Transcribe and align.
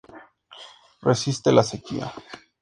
Resiste 1.03 1.51
la 1.51 1.61
sequía. 1.61 2.11